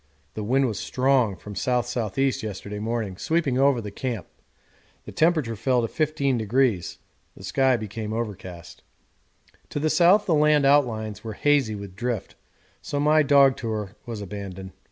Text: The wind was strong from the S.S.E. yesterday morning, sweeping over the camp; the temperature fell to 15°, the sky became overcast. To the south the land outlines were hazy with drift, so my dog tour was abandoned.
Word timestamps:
The 0.33 0.43
wind 0.43 0.65
was 0.65 0.79
strong 0.79 1.35
from 1.35 1.53
the 1.53 1.59
S.S.E. 1.59 2.31
yesterday 2.47 2.79
morning, 2.79 3.17
sweeping 3.17 3.59
over 3.59 3.79
the 3.79 3.91
camp; 3.91 4.25
the 5.05 5.11
temperature 5.11 5.55
fell 5.55 5.83
to 5.83 5.87
15°, 5.87 6.97
the 7.37 7.43
sky 7.43 7.77
became 7.77 8.11
overcast. 8.11 8.81
To 9.69 9.79
the 9.79 9.91
south 9.91 10.25
the 10.25 10.33
land 10.33 10.65
outlines 10.65 11.23
were 11.23 11.33
hazy 11.33 11.75
with 11.75 11.95
drift, 11.95 12.33
so 12.81 12.99
my 12.99 13.21
dog 13.21 13.55
tour 13.57 13.95
was 14.07 14.21
abandoned. 14.21 14.71